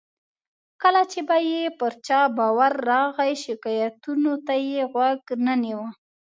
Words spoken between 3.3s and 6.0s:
شکایتونو ته یې غوږ نه نیو.